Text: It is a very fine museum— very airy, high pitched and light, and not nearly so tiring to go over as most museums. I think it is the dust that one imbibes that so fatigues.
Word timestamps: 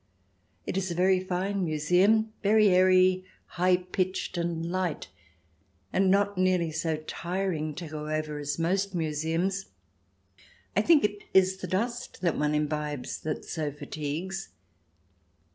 It 0.65 0.77
is 0.77 0.89
a 0.89 0.95
very 0.95 1.19
fine 1.19 1.63
museum— 1.63 2.31
very 2.41 2.69
airy, 2.69 3.23
high 3.45 3.77
pitched 3.77 4.35
and 4.35 4.65
light, 4.71 5.09
and 5.93 6.09
not 6.09 6.39
nearly 6.39 6.71
so 6.71 6.97
tiring 6.97 7.75
to 7.75 7.87
go 7.87 8.09
over 8.09 8.39
as 8.39 8.57
most 8.57 8.95
museums. 8.95 9.65
I 10.75 10.81
think 10.81 11.03
it 11.03 11.25
is 11.35 11.57
the 11.57 11.67
dust 11.67 12.21
that 12.21 12.35
one 12.35 12.55
imbibes 12.55 13.19
that 13.19 13.45
so 13.45 13.71
fatigues. 13.71 14.49